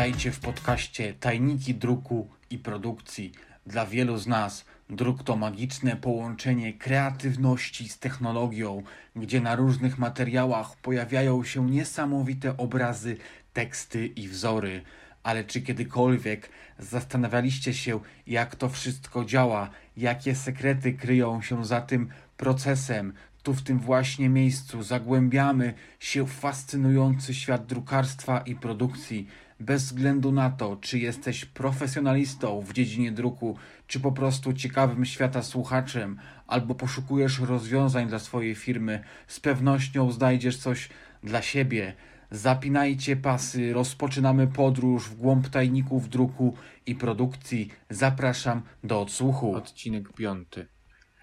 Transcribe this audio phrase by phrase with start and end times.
[0.00, 3.32] Witajcie w podcaście Tajniki Druku i Produkcji.
[3.66, 8.82] Dla wielu z nas druk to magiczne połączenie kreatywności z technologią,
[9.16, 13.16] gdzie na różnych materiałach pojawiają się niesamowite obrazy,
[13.52, 14.82] teksty i wzory.
[15.22, 16.48] Ale czy kiedykolwiek
[16.78, 23.12] zastanawialiście się, jak to wszystko działa, jakie sekrety kryją się za tym procesem?
[23.42, 29.28] Tu w tym właśnie miejscu zagłębiamy się w fascynujący świat drukarstwa i produkcji.
[29.60, 35.42] Bez względu na to, czy jesteś profesjonalistą w dziedzinie druku, czy po prostu ciekawym świata
[35.42, 40.88] słuchaczem, albo poszukujesz rozwiązań dla swojej firmy, z pewnością znajdziesz coś
[41.22, 41.96] dla siebie.
[42.30, 46.56] Zapinajcie pasy, rozpoczynamy podróż w głąb tajników druku
[46.86, 47.70] i produkcji.
[47.90, 49.54] Zapraszam do odsłuchu.
[49.54, 50.68] Odcinek piąty.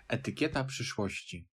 [0.08, 1.48] Etykieta przyszłości.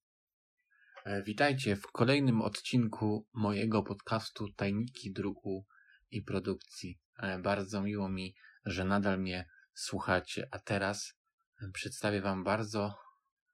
[1.05, 5.67] E, Witajcie w kolejnym odcinku mojego podcastu Tajniki Druku
[6.15, 6.99] i Produkcji.
[7.19, 8.35] E, Bardzo miło mi,
[8.65, 11.15] że nadal mnie słuchacie, a teraz
[11.63, 12.99] e, przedstawię Wam bardzo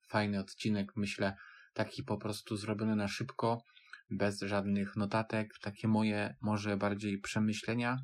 [0.09, 1.37] fajny odcinek, myślę,
[1.75, 3.63] taki po prostu zrobiony na szybko,
[4.11, 7.97] bez żadnych notatek, takie moje może bardziej przemyślenia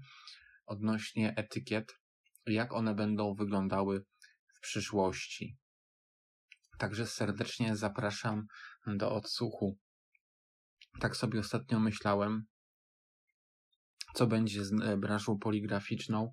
[0.67, 1.95] odnośnie etykiet,
[2.47, 4.05] jak one będą wyglądały
[4.55, 5.57] w przyszłości.
[6.79, 8.47] Także serdecznie zapraszam
[8.87, 9.79] do odsłuchu.
[11.01, 12.47] Tak sobie ostatnio myślałem,
[14.17, 16.33] co będzie z e, branżą poligraficzną,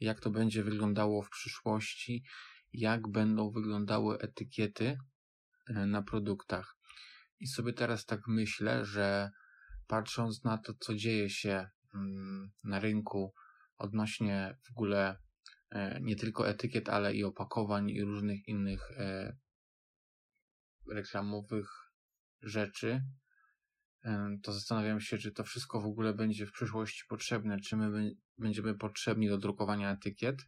[0.00, 2.24] jak to będzie wyglądało w przyszłości,
[2.72, 4.98] jak będą wyglądały etykiety
[5.68, 6.76] e, na produktach.
[7.40, 9.30] I sobie teraz tak myślę, że
[9.86, 13.34] patrząc na to, co dzieje się mm, na rynku
[13.78, 15.16] odnośnie w ogóle
[15.70, 18.90] e, nie tylko etykiet, ale i opakowań i różnych innych
[20.92, 21.68] reklamowych
[22.42, 23.02] rzeczy,
[24.42, 28.74] to zastanawiam się, czy to wszystko w ogóle będzie w przyszłości potrzebne, czy my będziemy
[28.74, 30.46] potrzebni do drukowania etykiet.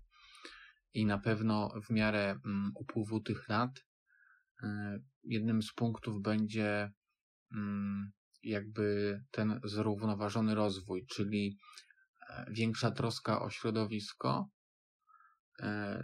[0.94, 3.71] I na pewno w miarę mm, upływu tych lat
[4.62, 6.93] e, jednym z punktów będzie
[7.53, 8.12] mm,
[8.43, 11.59] jakby ten zrównoważony rozwój, czyli
[12.28, 14.50] e, większa troska o środowisko
[15.60, 16.03] e,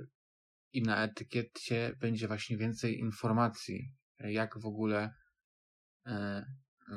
[0.72, 5.14] i na etykiecie będzie właśnie więcej informacji jak w ogóle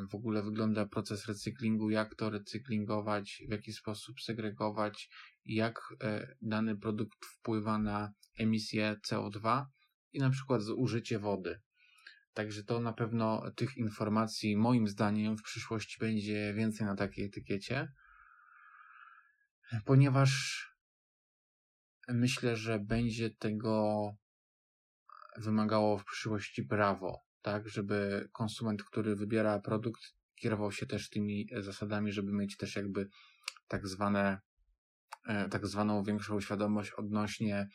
[0.09, 5.09] w ogóle wygląda proces recyklingu, jak to recyklingować, w jaki sposób segregować,
[5.45, 9.65] jak e, dany produkt wpływa na emisję CO2
[10.13, 11.61] i na przykład zużycie wody.
[12.33, 17.93] Także to na pewno tych informacji, moim zdaniem, w przyszłości będzie więcej na takiej etykiecie,
[19.85, 20.63] ponieważ
[22.07, 24.11] myślę, że będzie tego
[25.37, 30.01] wymagało w przyszłości prawo, tak, żeby konsument, który wybiera produkt,
[30.35, 33.09] kierował się też tymi zasadami, żeby mieć też jakby
[33.67, 34.39] tak zwane,
[35.27, 37.67] e, tak zwaną większą świadomość odnośnie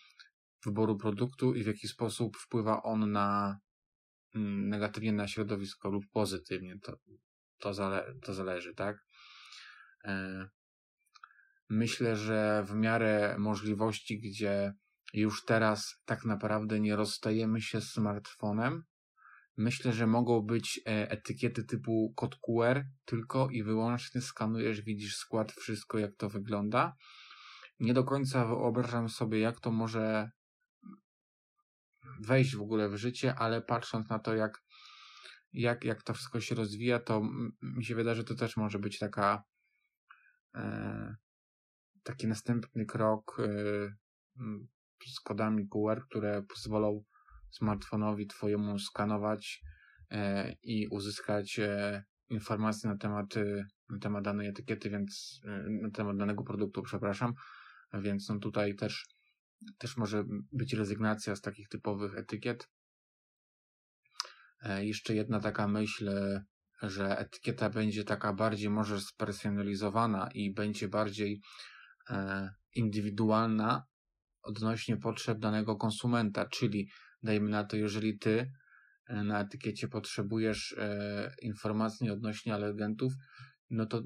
[0.64, 3.58] wyboru produktu i w jaki sposób wpływa on na
[4.34, 6.78] mm, negatywnie na środowisko lub pozytywnie.
[6.82, 6.96] To,
[7.58, 8.96] to, zale, to zależy, tak?
[10.04, 10.48] E,
[11.70, 14.72] myślę, że w miarę możliwości, gdzie
[15.14, 18.84] już teraz tak naprawdę nie rozstajemy się z smartfonem.
[19.56, 25.52] Myślę, że mogą być e, etykiety typu kod QR, tylko i wyłącznie skanujesz, widzisz skład,
[25.52, 26.96] wszystko jak to wygląda.
[27.80, 30.30] Nie do końca wyobrażam sobie, jak to może
[32.20, 34.62] wejść w ogóle w życie, ale patrząc na to, jak,
[35.52, 37.22] jak, jak to wszystko się rozwija, to
[37.62, 39.44] mi się wydaje, że to też może być taka
[40.54, 41.16] e,
[42.02, 43.94] taki następny krok e,
[45.14, 47.04] z kodami QR, które pozwolą
[47.52, 49.60] smartfonowi Twojemu skanować
[50.10, 55.40] e, i uzyskać e, informacje na temat, e, na temat danej etykiety, więc
[55.82, 57.32] na temat danego produktu, przepraszam.
[57.94, 59.06] Więc no tutaj też,
[59.78, 62.68] też może być rezygnacja z takich typowych etykiet.
[64.78, 66.10] Jeszcze jedna taka myśl,
[66.82, 71.40] że etykieta będzie taka bardziej może spersonalizowana i będzie bardziej
[72.74, 73.86] indywidualna
[74.42, 76.90] odnośnie potrzeb danego konsumenta, czyli
[77.22, 78.52] dajmy na to, jeżeli ty
[79.06, 83.12] e, na etykiecie potrzebujesz e, informacji odnośnie alergentów,
[83.70, 84.02] no to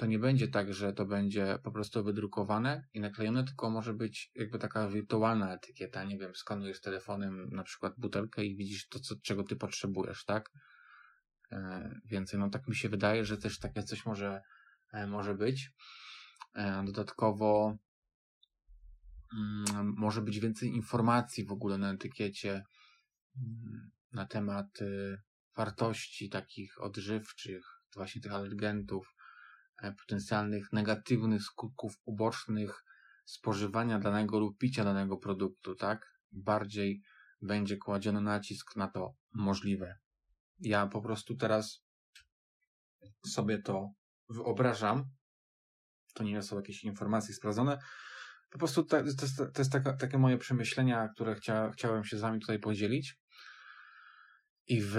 [0.00, 4.30] to nie będzie tak, że to będzie po prostu wydrukowane i naklejone, tylko może być
[4.34, 6.04] jakby taka wirtualna etykieta.
[6.04, 10.50] Nie wiem, skanujesz telefonem na przykład butelkę i widzisz to, co, czego ty potrzebujesz, tak?
[11.52, 14.42] E, więcej, no tak mi się wydaje, że też takie coś może,
[14.92, 15.70] e, może być.
[16.54, 17.76] E, dodatkowo
[19.82, 22.64] może być więcej informacji w ogóle na etykiecie
[23.36, 25.22] mm, na temat y,
[25.56, 29.14] wartości takich odżywczych, właśnie tych alergentów,
[29.82, 32.84] e, potencjalnych negatywnych skutków ubocznych
[33.24, 36.20] spożywania danego lub picia danego produktu, tak?
[36.32, 37.02] Bardziej
[37.42, 39.98] będzie kładziony nacisk na to możliwe.
[40.60, 41.84] Ja po prostu teraz
[43.26, 43.90] sobie to
[44.28, 45.04] wyobrażam.
[46.14, 47.78] To nie są jakieś informacje sprawdzone.
[48.50, 52.20] Po prostu to, jest, to jest taka, takie moje przemyślenia, które chcia, chciałem się z
[52.20, 53.18] Wami tutaj podzielić.
[54.66, 54.96] I w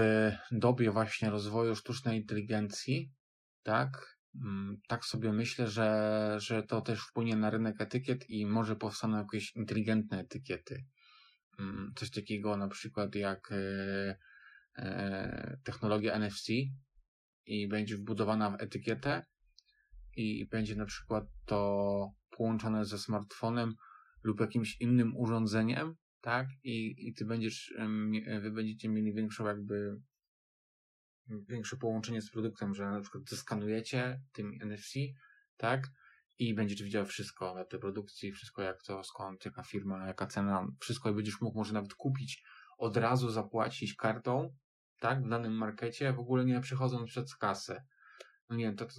[0.52, 3.12] dobie właśnie rozwoju sztucznej inteligencji,
[3.64, 8.76] tak, mm, tak sobie myślę, że, że to też wpłynie na rynek etykiet i może
[8.76, 10.86] powstaną jakieś inteligentne etykiety.
[11.60, 14.18] Mm, coś takiego na przykład jak e,
[14.78, 16.50] e, technologia NFC
[17.46, 19.26] i będzie wbudowana w etykietę
[20.16, 23.76] i będzie na przykład to połączone ze smartfonem
[24.24, 26.48] lub jakimś innym urządzeniem, tak?
[26.64, 27.74] I, i ty będziesz,
[28.42, 30.02] wy będziecie mieli większą jakby
[31.28, 34.94] większe połączenie z produktem, że na przykład zeskanujecie tym NFC,
[35.58, 35.88] tak?
[36.40, 40.68] I będziesz widział wszystko na tej produkcji, wszystko jak to, skąd, jaka firma, jaka cena,
[40.80, 42.44] wszystko i będziesz mógł może nawet kupić,
[42.78, 44.56] od razu zapłacić kartą,
[45.00, 45.24] tak?
[45.24, 47.84] W danym markecie, w ogóle nie przechodząc przez kasę.
[48.50, 48.94] No nie wiem, to, to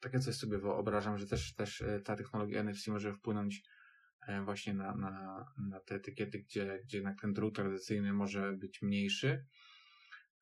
[0.00, 3.62] takie coś sobie wyobrażam, że też, też e, ta technologia NFC może wpłynąć
[4.26, 8.82] e, właśnie na, na, na te etykiety, gdzie, gdzie jednak ten drut tradycyjny może być
[8.82, 9.46] mniejszy.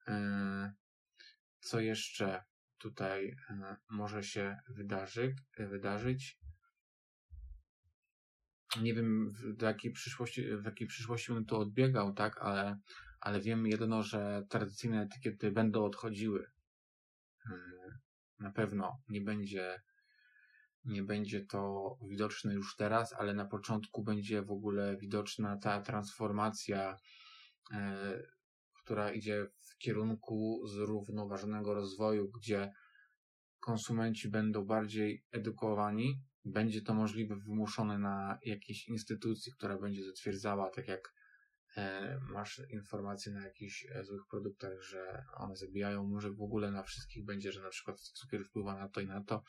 [0.08, 0.72] E,
[1.60, 2.44] co jeszcze
[2.78, 3.36] tutaj
[3.90, 6.38] może się wydarzy, wydarzyć?
[8.82, 12.78] Nie wiem, do jakiej przyszłości, w jakiej przyszłości bym to odbiegał, tak, ale,
[13.20, 16.54] ale wiem jedno, że tradycyjne etykiety będą odchodziły
[18.38, 19.82] na pewno nie będzie,
[20.84, 26.96] nie będzie to widoczne już teraz, ale na początku będzie w ogóle widoczna ta transformacja,
[27.72, 28.22] e,
[28.82, 32.72] która idzie w kierunku zrównoważonego rozwoju, gdzie
[33.60, 36.20] konsumenci będą bardziej edukowani.
[36.44, 41.12] Będzie to możliwe wymuszone na jakiejś instytucji, która będzie zatwierdzała, tak jak
[42.20, 47.24] masz informacje na jakichś e, złych produktach, że one zabijają, może w ogóle na wszystkich
[47.24, 49.42] będzie, że na przykład cukier wpływa na to i na to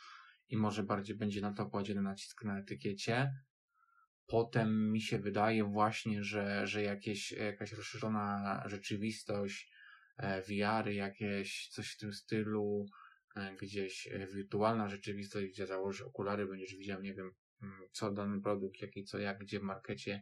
[0.50, 3.34] i może bardziej będzie na to kładziony nacisk na etykiecie.
[4.28, 9.72] Potem mi się wydaje właśnie, że, że jakieś, jakaś rozszerzona rzeczywistość,
[10.18, 12.86] e, VR, jakieś coś w tym stylu,
[13.62, 17.32] gdzieś wirtualna rzeczywistość, gdzie założysz okulary, będziesz widział, nie wiem,
[17.62, 20.22] mm, co dany produkt, jaki, co, jak, gdzie w markecie,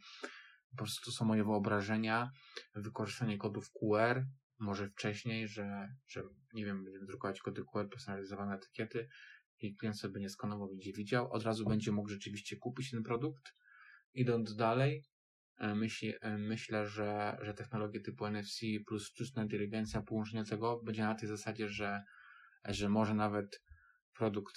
[0.77, 2.31] po prostu są moje wyobrażenia,
[2.75, 4.25] wykorzystanie kodów QR,
[4.59, 6.23] może wcześniej, że, że
[6.53, 9.09] nie wiem, będziemy drukować kody QR, personalizowane etykiety
[9.59, 13.55] i klient sobie nie skanował, będzie widział, od razu będzie mógł rzeczywiście kupić ten produkt.
[14.13, 15.03] Idąc dalej,
[15.57, 21.03] e, myśli, e, myślę, że, że technologie typu NFC plus sztuczna inteligencja połączenia tego będzie
[21.03, 22.03] na tej zasadzie, że,
[22.65, 23.63] że może nawet
[24.13, 24.55] produkt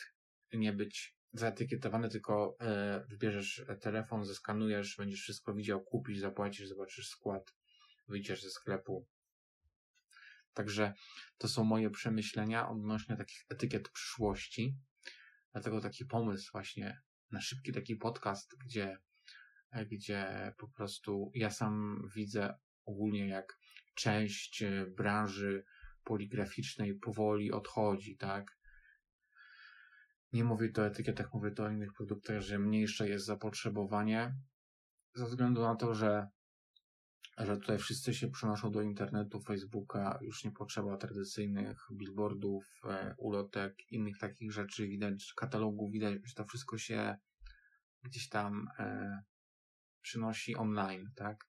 [0.53, 7.55] nie być zaetykietowane, tylko e, wybierzesz telefon, zeskanujesz, będziesz wszystko widział, kupisz, zapłacisz, zobaczysz skład,
[8.09, 9.07] wyjdziesz ze sklepu.
[10.55, 10.93] Także
[11.39, 14.77] to są moje przemyślenia odnośnie takich etykiet przyszłości.
[15.53, 17.01] Dlatego taki pomysł właśnie
[17.31, 18.99] na szybki taki podcast, gdzie,
[19.71, 22.55] e, gdzie po prostu ja sam widzę
[22.85, 23.59] ogólnie jak
[23.95, 25.65] część e, branży
[26.05, 28.57] poligraficznej powoli odchodzi, tak?
[30.33, 34.35] Nie mówię to o etykietach, mówię to o innych produktach, że mniejsze jest zapotrzebowanie
[35.15, 36.29] ze względu na to, że,
[37.39, 43.75] że tutaj wszyscy się przenoszą do internetu, Facebooka, już nie potrzeba tradycyjnych billboardów, e, ulotek,
[43.91, 47.17] innych takich rzeczy, widać katalogów, widać, że to wszystko się
[48.03, 49.23] gdzieś tam e,
[50.03, 51.47] przynosi online, tak?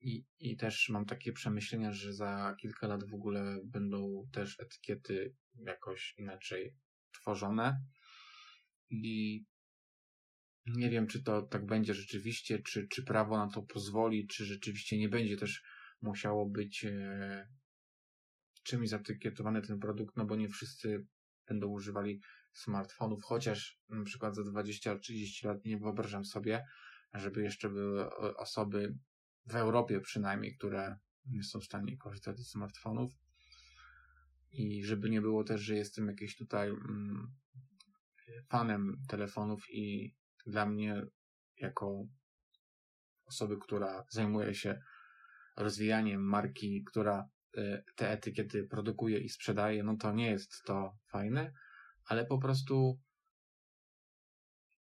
[0.00, 5.34] I, I też mam takie przemyślenia, że za kilka lat w ogóle będą też etykiety
[5.54, 6.76] jakoś inaczej
[7.20, 7.80] tworzone.
[8.90, 9.44] I
[10.66, 14.98] nie wiem, czy to tak będzie rzeczywiście, czy, czy prawo na to pozwoli, czy rzeczywiście
[14.98, 15.62] nie będzie też
[16.02, 17.48] musiało być e,
[18.62, 21.06] czymś zatykietowany ten produkt, no bo nie wszyscy
[21.48, 22.20] będą używali
[22.52, 26.64] smartfonów, chociaż na przykład za 20-30 lat nie wyobrażam sobie,
[27.14, 28.94] żeby jeszcze były osoby
[29.46, 30.96] w Europie przynajmniej, które
[31.26, 33.12] nie są w stanie korzystać ze smartfonów
[34.52, 37.32] i żeby nie było też, że jestem jakiś tutaj mm,
[38.48, 40.14] fanem telefonów i
[40.46, 41.02] dla mnie
[41.56, 42.06] jako
[43.24, 44.80] osoby, która zajmuje się
[45.56, 51.52] rozwijaniem marki, która e, te etykiety produkuje i sprzedaje, no to nie jest to fajne,
[52.04, 53.00] ale po prostu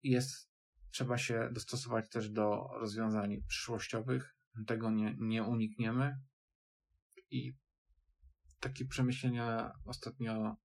[0.02, 0.50] jest,
[0.90, 4.34] trzeba się dostosować też do rozwiązań przyszłościowych.
[4.66, 6.18] Tego nie, nie unikniemy.
[7.30, 7.52] I
[8.60, 10.56] takie przemyślenia ostatnio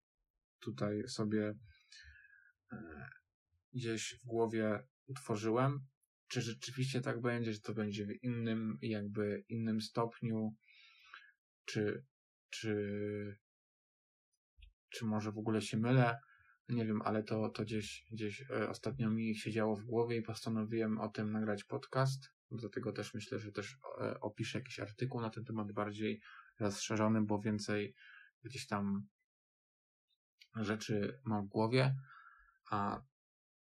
[0.60, 1.54] tutaj sobie
[3.74, 5.80] gdzieś w głowie utworzyłem.
[6.28, 10.56] Czy rzeczywiście tak będzie, że to będzie w innym, jakby innym stopniu,
[11.66, 12.06] czy,
[12.50, 13.38] czy,
[14.90, 16.20] czy może w ogóle się mylę.
[16.70, 21.00] Nie wiem, ale to, to gdzieś, gdzieś e, ostatnio mi siedziało w głowie i postanowiłem
[21.00, 22.34] o tym nagrać podcast.
[22.52, 26.22] Dlatego też myślę, że też e, opiszę jakiś artykuł na ten temat bardziej
[26.60, 27.96] rozszerzony, bo więcej
[28.44, 29.08] gdzieś tam
[30.56, 31.96] rzeczy mam w głowie.
[32.72, 33.02] A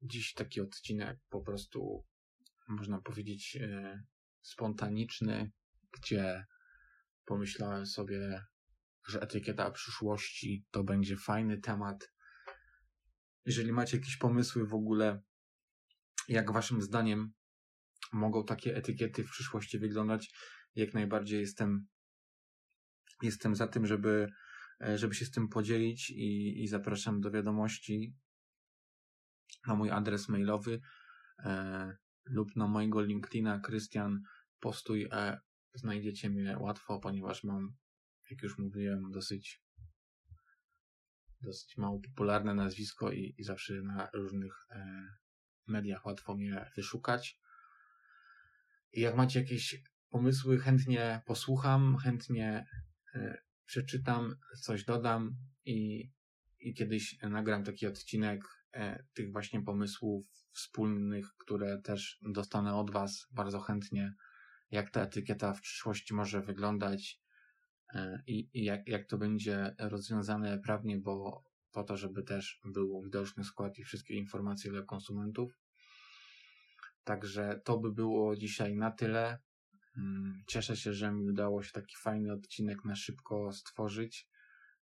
[0.02, 2.05] dziś taki odcinek po prostu,
[2.69, 4.02] można powiedzieć, e,
[4.43, 5.52] spontaniczny,
[5.93, 6.47] gdzie
[7.25, 8.45] pomyślałem sobie,
[9.09, 12.12] że etykieta przyszłości to będzie fajny temat.
[13.45, 15.23] Jeżeli macie jakieś pomysły w ogóle,
[16.28, 17.33] jak waszym zdaniem
[18.12, 20.35] mogą takie etykiety w przyszłości wyglądać,
[20.75, 21.87] jak najbardziej jestem,
[23.23, 24.32] jestem za tym, żeby,
[24.80, 28.14] e, żeby się z tym podzielić i, i zapraszam do wiadomości
[29.66, 30.80] na mój adres mailowy
[31.38, 34.23] e, lub na mojego LinkedIna Krystian
[34.61, 35.40] Postuj e,
[35.75, 37.75] znajdziecie mnie łatwo, ponieważ mam,
[38.30, 39.66] jak już mówiłem, dosyć
[41.40, 45.08] dosyć mało popularne nazwisko i, i zawsze na różnych e,
[45.66, 47.40] mediach łatwo mnie wyszukać.
[48.92, 52.66] I jak macie jakieś pomysły, chętnie posłucham, chętnie
[53.64, 56.11] przeczytam, coś dodam i,
[56.61, 63.26] i kiedyś nagram taki odcinek e, tych właśnie pomysłów wspólnych, które też dostanę od Was
[63.32, 64.14] bardzo chętnie
[64.70, 67.20] jak ta etykieta w przyszłości może wyglądać
[67.94, 73.02] e, i, i jak, jak to będzie rozwiązane prawnie, bo po to, żeby też był
[73.02, 75.61] widoczny skład i wszystkie informacje dla konsumentów.
[77.04, 79.38] Także to by było dzisiaj na tyle.
[79.97, 84.29] Mm, cieszę się, że mi udało się taki fajny odcinek na szybko stworzyć.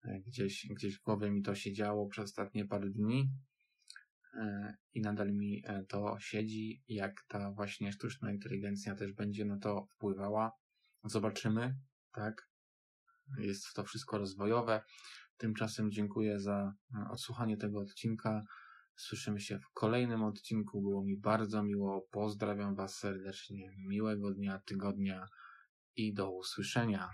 [0.04, 3.30] E, gdzieś, gdzieś w głowie mi to się działo przez ostatnie parę dni.
[4.34, 9.58] E, i nadal mi e, to siedzi, jak ta właśnie sztuczna inteligencja też będzie na
[9.58, 10.52] to wpływała.
[11.04, 11.76] Zobaczymy,
[12.12, 12.48] tak?
[13.38, 14.82] Jest to wszystko rozwojowe.
[15.36, 16.72] Tymczasem dziękuję za
[17.10, 18.42] odsłuchanie tego odcinka.
[18.98, 20.82] Słyszymy się w kolejnym odcinku.
[20.82, 22.06] Było mi bardzo miło.
[22.10, 23.70] Pozdrawiam Was serdecznie.
[23.88, 25.26] Miłego dnia, tygodnia
[25.96, 27.10] i do usłyszenia.